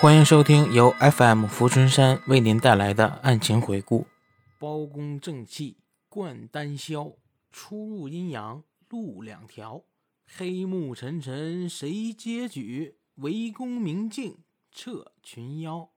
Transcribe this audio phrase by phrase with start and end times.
[0.00, 4.06] 欢迎收听由 FM 浮春山为您带来的案情回顾。
[4.56, 5.78] 包公正气
[6.08, 7.16] 贯丹霄，
[7.50, 9.82] 出入阴阳路两条。
[10.24, 12.94] 黑幕沉沉谁接举？
[13.16, 14.38] 围攻明镜
[14.70, 15.88] 撤群妖。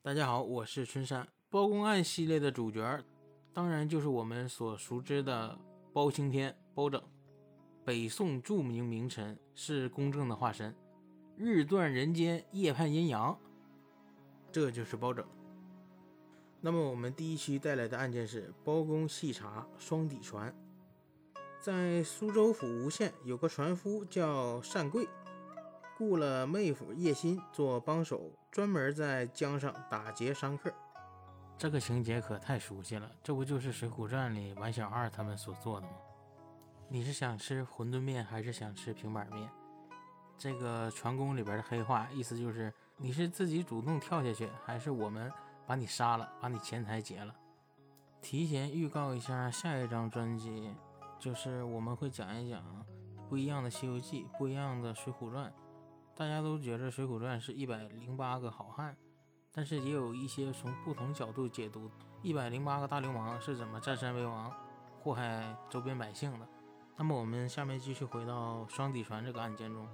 [0.00, 1.28] 大家好，我是春山。
[1.50, 3.04] 包公案系列的主角，
[3.52, 5.58] 当然就是我们所熟知的
[5.92, 7.02] 包青天包拯。
[7.84, 10.74] 北宋著名名臣，是公正的化身。
[11.38, 13.38] 日断人间，夜判阴阳，
[14.50, 15.24] 这就是包拯。
[16.60, 20.52] 那么我们第一期带来的案件是包公细查双底船。
[21.60, 25.06] 在苏州府吴县有个船夫叫单贵，
[25.96, 30.74] 雇了妹夫叶心做帮手，专门在江上打劫商客。
[31.56, 35.92] 这个情节可太熟悉了，这不就是《水浒传》里王小二他们所做的吗？
[36.88, 39.48] 你是想吃馄饨面还是想吃平板面？
[40.38, 45.32] 这个船工里边的黑话，意思就是你是自己主动跳下去，还是我们
[45.66, 47.34] 把你杀了，把你钱财劫了？
[48.22, 50.72] 提前预告一下，下一张专辑
[51.18, 52.62] 就是我们会讲一讲
[53.28, 55.50] 不一样的《西游记》，不一样的《水浒传》。
[56.14, 58.96] 大家都觉得《水浒传》是一百零八个好汉，
[59.52, 61.90] 但是也有一些从不同角度解读
[62.22, 64.52] 一百零八个大流氓是怎么占山为王，
[65.00, 66.48] 祸害周边百姓的。
[66.96, 69.86] 那么我们下面继续回到双底船这个案件中。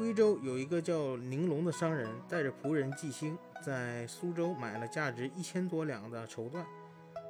[0.00, 6.64] 徽州有一个叫宁龙的商人，带着仆人纪兴，在苏州买了价值一千多两的绸缎，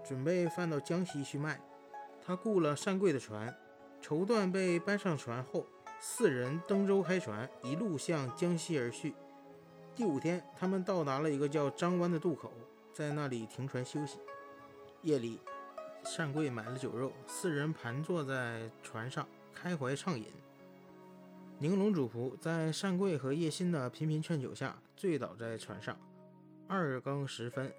[0.07, 1.61] 准备贩到江西去卖。
[2.25, 3.53] 他雇了单贵的船，
[4.01, 5.67] 绸缎被搬上船后，
[5.99, 9.15] 四人登舟开船，一路向江西而去。
[9.97, 12.53] 第五天，他们到达了一个叫张湾的渡口，
[12.93, 14.21] 在那里停船休息。
[15.03, 15.41] 夜里，
[16.17, 20.27] 单贵买了酒肉，四人盘坐在船上，开怀畅饮。
[21.63, 25.95] 宁龙主仆在单贵和叶心的频频劝酒下，醉倒在船上。
[26.67, 27.71] 二更时分，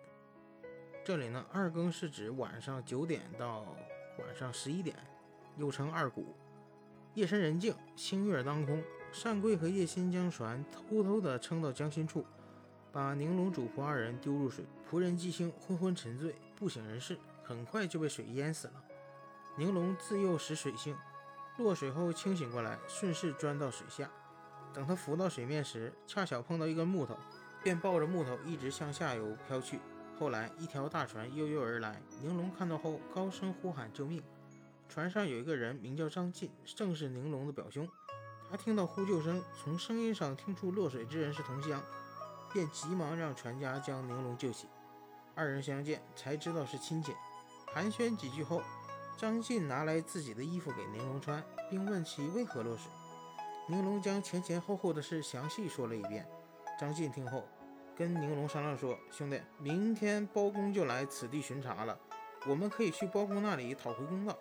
[1.03, 3.75] 这里呢，二更是指晚上九点到
[4.19, 4.95] 晚上十一点，
[5.57, 6.35] 又称二鼓。
[7.15, 8.83] 夜深人静，星月当空，
[9.23, 12.23] 单贵和叶心将船偷偷地撑到江心处，
[12.91, 14.63] 把宁龙主仆二人丢入水。
[14.87, 18.83] 仆人纪兴昏昏沉醉，不省人事，很快就被水淹死了。
[19.57, 20.95] 宁龙自幼识水性。
[21.57, 24.09] 落水后清醒过来，顺势钻到水下。
[24.73, 27.17] 等他浮到水面时，恰巧碰到一根木头，
[27.61, 29.79] 便抱着木头一直向下游飘去。
[30.17, 34.23] 后来，一条大船悠悠而来，宁龙看到后高声呼喊救命。
[34.87, 37.87] 船上有一个人名叫张进，正是宁龙的表兄。
[38.49, 41.81] 他听到呼救声，从声音上听出落水之人是同乡，
[42.53, 44.67] 便急忙让船家将宁龙救起。
[45.35, 47.13] 二人相见，才知道是亲戚。
[47.73, 48.61] 寒暄几句后。
[49.21, 52.91] 张晋拿来自己的衣服给宁龙穿，并问其为何落水。
[53.67, 56.27] 宁龙将前前后后的事详细说了一遍。
[56.79, 57.43] 张晋听后，
[57.95, 61.95] 跟宁龙商量说：“兄弟，明天包公就来此地巡查了，
[62.47, 64.35] 我们可以去包公那里讨回公道。”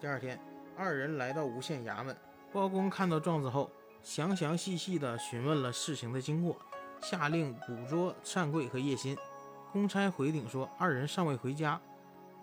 [0.00, 0.40] 第二天，
[0.74, 2.16] 二人来到吴县衙门，
[2.50, 3.70] 包公看到状子后，
[4.02, 6.56] 详详细细地询问了事情的经过，
[7.02, 9.18] 下令捕捉单贵和叶心。
[9.70, 11.78] 公差回禀说，二人尚未回家。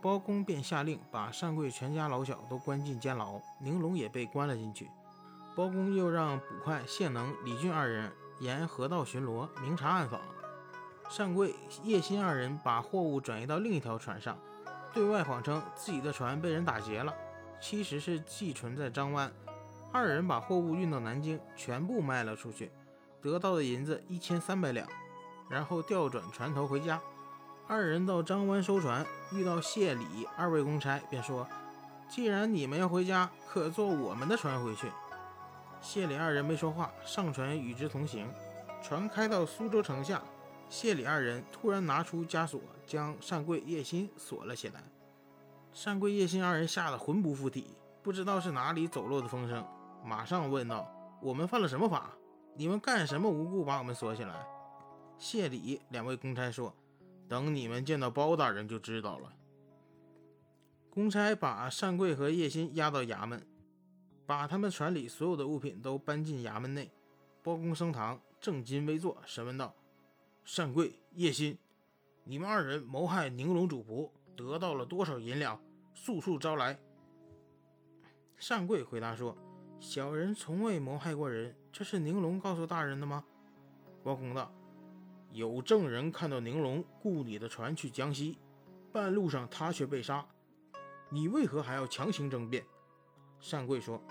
[0.02, 4.90] 包公便下令把单贵全家老小都关进监牢，宁龙也被关了进去。
[5.56, 10.20] 包公又让捕快谢能、李俊二人沿河道巡逻，明察暗访。
[11.16, 11.54] 单贵、
[11.84, 14.38] 叶心二人把货物转移到另一条船上，
[14.94, 17.14] 对外谎称自己的船被人打劫了，
[17.60, 19.32] 其实是寄存在张湾。
[19.92, 22.72] 二人把货物运到南京，全部卖了出去，
[23.22, 24.88] 得到的银子一千三百两，
[25.50, 27.00] 然后调转船头回家。
[27.72, 31.48] 二人到张湾收船，遇到谢礼二位公差，便说
[32.10, 34.92] ：“既然你们要回家，可坐我们的船回去。”
[35.80, 38.28] 谢礼二人没说话，上船与之同行。
[38.84, 40.22] 船开到苏州城下，
[40.68, 44.84] 谢礼二人突然拿出枷锁，将单贵、叶心锁了起来。
[45.86, 49.66] 单贵、叶心二人吓得魂不附体，不知道是哪里走漏的风声，
[50.04, 50.92] 马上问道
[51.24, 52.12] ：“我们犯了什么法？
[52.54, 54.46] 你们干什么无故把我们锁起来？”
[55.18, 56.74] 谢礼两位公差说。
[57.32, 59.32] 等你们见到包大人就知道了。
[60.90, 63.48] 公差把单贵和叶心押到衙门，
[64.26, 66.92] 把他们船里所有的物品都搬进衙门内。
[67.42, 69.74] 包公升堂，正襟危坐，审问道
[70.58, 71.58] ：“单贵、叶心，
[72.26, 75.58] 你们二人谋害宁龙主仆，得到了多少银两？
[75.94, 76.78] 速速招来。”
[78.46, 79.38] 单贵回答说
[79.80, 83.24] ：“小人从未谋害过人，这是宁龙告诉大人的吗？”
[84.04, 84.54] 包公道。
[85.32, 88.38] 有证人看到宁龙雇你的船去江西，
[88.92, 90.26] 半路上他却被杀，
[91.10, 92.66] 你为何还要强行争辩？
[93.50, 94.02] 单贵说：“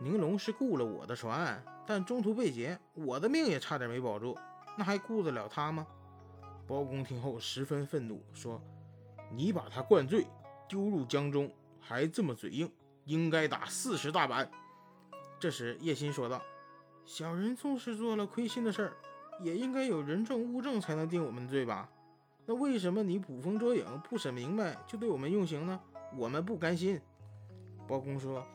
[0.00, 4.36] 宁龙是雇了我的船，但中途被劫，我的命也差点没保住。
[4.76, 5.86] 那还顾得了他吗？
[6.66, 8.60] 包公听后十分愤怒，说
[9.30, 10.24] ：“你把他灌醉，
[10.68, 12.70] 丢入江中，还这么嘴硬，
[13.04, 14.50] 应该打四十大板。”
[15.38, 16.40] 这时叶心说道
[17.04, 18.96] ：“小人纵是做了亏心的事儿，
[19.40, 21.88] 也应该有人证物证才能定我们罪吧？
[22.46, 25.80] 那为什么你捕风捉影，不审明白就对我们用刑呢？
[26.16, 27.00] 我们不甘心。”
[27.88, 28.46] 包公说：“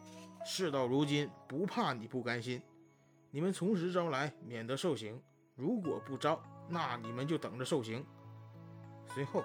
[0.46, 2.62] 事到如今，不怕你不甘心，
[3.31, 5.22] 你们从实招来，免得受刑。
[5.56, 8.06] 如果不招，那你们就等着受刑。”
[9.14, 9.44] 随后，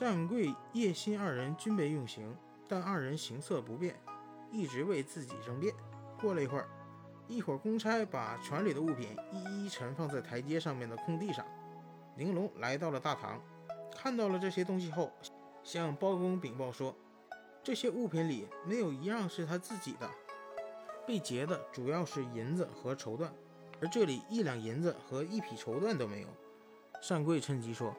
[0.00, 2.36] 单贵、叶心二人均被用刑，
[2.68, 3.98] 但二人形色不变，
[4.52, 5.74] 一直为自己争辩。
[6.20, 6.68] 过了一会儿，
[7.28, 11.44] 一会儿公差把船里的物品一一陈放在台阶上面的空地上。
[12.16, 13.40] 玲珑来到了大堂，
[13.94, 15.12] 看到了这些东西后，
[15.62, 16.94] 向包公禀报说。
[17.62, 20.08] 这些物品里没有一样是他自己的，
[21.06, 23.28] 被劫的主要是银子和绸缎，
[23.78, 26.28] 而这里一两银子和一匹绸缎都没有。
[27.06, 27.94] 单贵趁机说：“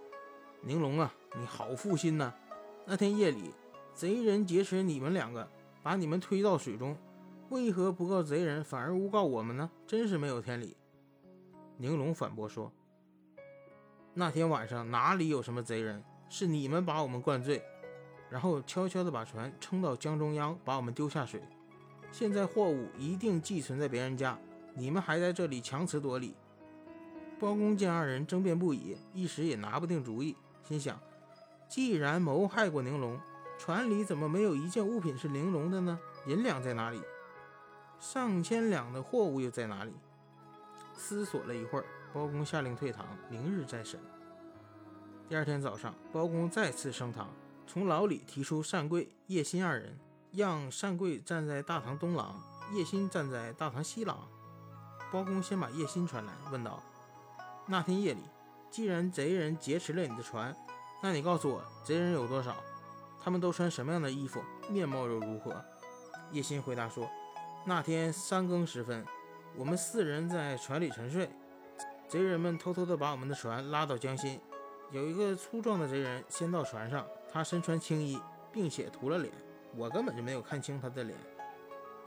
[0.61, 2.33] 宁龙啊，你好负心呐！
[2.85, 3.53] 那天夜里，
[3.93, 5.47] 贼人劫持你们两个，
[5.83, 6.97] 把你们推到水中，
[7.49, 9.69] 为何不告贼人，反而诬告我们呢？
[9.87, 10.77] 真是没有天理！”
[11.77, 12.71] 宁龙反驳说
[14.13, 16.03] ：“那天晚上哪里有什么贼人？
[16.29, 17.63] 是你们把我们灌醉。”
[18.29, 21.41] 然后悄悄地把船撑到江中央，把我们丢下水。
[22.11, 24.37] 现在货物一定寄存在别人家，
[24.75, 26.35] 你们还在这里强词夺理。
[27.39, 30.99] 包公见二人争辩不已，一时也拿不定主意，心想：
[31.67, 33.19] 既然谋害过宁龙，
[33.57, 35.99] 船里怎么没有一件物品是玲珑的呢？
[36.27, 37.01] 银两在哪里？
[37.99, 39.93] 上千两的货物又在哪里？
[40.95, 43.99] 思索了一会儿，包公下令退堂，明日再审。
[45.27, 47.29] 第二天早上，包公再次升堂。
[47.67, 49.99] 从牢里提出单贵、叶心二人，
[50.31, 52.41] 让单贵站在大堂东廊，
[52.73, 54.17] 叶心站在大堂西廊。
[55.11, 56.81] 包公先把叶心传来，问道
[57.67, 58.21] ：“那天夜里，
[58.71, 60.55] 既然贼人劫持了你的船，
[61.03, 62.55] 那你告诉我，贼人有多少？
[63.21, 64.41] 他们都穿什么样的衣服？
[64.69, 65.53] 面貌又如何？”
[66.31, 67.09] 叶心回答说
[67.65, 69.05] ：“那天三更时分，
[69.55, 71.29] 我们四人在船里沉睡，
[72.07, 74.39] 贼人们偷偷地把我们的船拉到江心。
[74.91, 78.19] 有一个粗壮的贼人先到船上。”他身穿青衣，
[78.51, 79.31] 并且涂了脸，
[79.75, 81.15] 我根本就没有看清他的脸。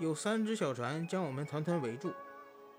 [0.01, 2.11] 有三只小船将我们团团围住。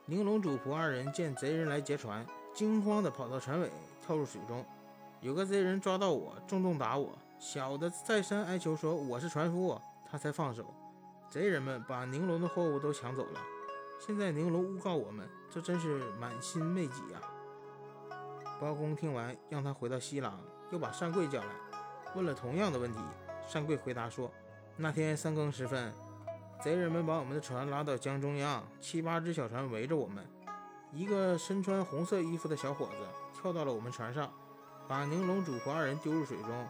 [0.05, 3.71] 宁龙主仆二人见贼人来劫船，惊慌地跑到船尾，
[4.05, 4.65] 跳入水中。
[5.21, 7.17] 有个贼人抓到我，重重打我。
[7.39, 9.79] 小的再三哀求说我是船夫，
[10.11, 10.65] 他才放手。
[11.33, 13.41] 贼人们把宁龙的货物都抢走了。
[13.97, 17.19] 现在宁龙诬告我们，这真是满心昧己呀。
[18.61, 20.39] 包公听完，让他回到西廊，
[20.69, 21.47] 又把单贵叫来。
[22.13, 22.99] 问了同样的问题，
[23.51, 24.31] 单贵回答说
[24.77, 25.91] ：“那天三更时分，
[26.61, 30.23] 贼人们把我们的船拉到江中央，七八只小船围着我们。
[30.91, 34.31] 一个身穿红色衣服的小伙子跳到了我们船上，
[34.87, 36.67] 把宁龙主仆二人丢入水中，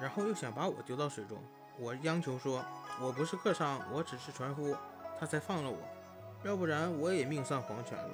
[0.00, 1.36] 然后又想把我丢到水中。
[1.78, 2.64] 我央求说
[3.00, 4.76] 我不是客商，我只是船夫，
[5.18, 5.78] 他才放了我，
[6.44, 8.10] 要不然我也命丧黄泉了。”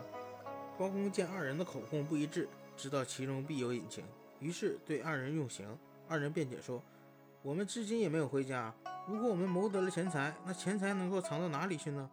[0.78, 4.04] 包公见二人的口供不一致，知道其中必有隐情，
[4.38, 5.66] 于是对二人用刑。
[6.08, 6.82] 二人辩解说
[7.42, 8.74] ：“我们至今也没有回家。
[9.06, 12.10] 如果我们谋得了钱财，那钱财能够藏到哪里去呢？”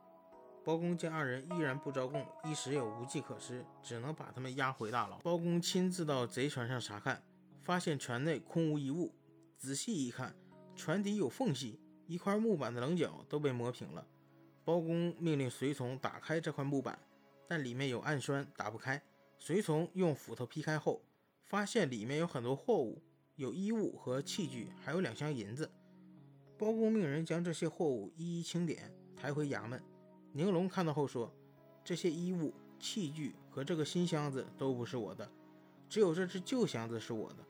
[0.65, 5.17] 包公见二人依然不招供，一时也无计可施，只能把他们押回大牢。
[5.19, 7.23] 包公亲自到贼船上查看，
[7.63, 9.13] 发现船内空无一物。
[9.57, 10.35] 仔细一看，
[10.75, 14.07] 船底有缝隙，一块木板的棱角都被磨平了。
[14.65, 16.97] 包公命令随从打开这块木板，
[17.47, 19.01] 但里面有暗栓，打不开。
[19.37, 21.01] 随从用斧头劈开后，
[21.45, 23.01] 发现里面有很多货物。
[23.35, 25.69] 有衣物和器具，还有两箱银子。
[26.57, 29.79] 包公命人将这些货物一一清点，抬回衙门。
[30.31, 31.31] 宁龙看到后说
[31.85, 35.31] ：“这些衣物、器具和这个新箱子都不是我的，
[35.87, 37.45] 只有这只旧箱子是我的。”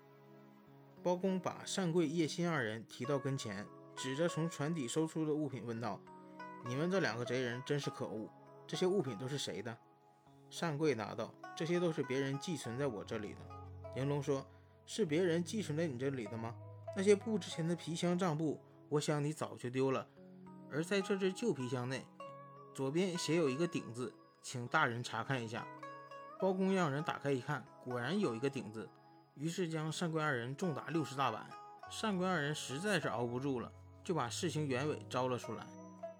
[1.02, 3.66] 包公把单贵、叶心二人提到跟前，
[3.98, 6.00] 指着从船底搜出的物品问道
[6.66, 8.30] ：“你们这两个贼人真是可恶！
[8.66, 9.76] 这些物品都是谁的？”
[10.62, 13.40] 单贵答道：“这些都是别人寄存在我这里的。”
[13.94, 14.46] 玲珑说。
[14.90, 16.56] 是别人寄存在你这里的吗？
[16.96, 20.08] 那些不值钱的皮箱、账簿，我想你早就丢了。
[20.72, 22.06] 而在这只旧皮箱内，
[22.74, 25.68] 左边写有一个鼎字，请大人查看一下。
[26.40, 28.90] 包公让人打开一看，果然有一个鼎字，
[29.36, 31.50] 于是将单贵二人重打六十大板。
[32.02, 33.70] 单贵二人实在是熬不住了，
[34.08, 35.68] 就把事情原委招了出来。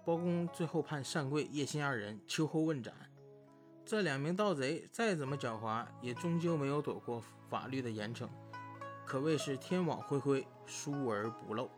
[0.04, 2.92] 包公最后判单贵、叶心二人秋后问斩。
[3.82, 8.28] 这两名盗贼再怎么狡猾，也终究没有躲过法律的严惩。
[9.06, 11.70] 可谓是天网恢恢，疏而不漏。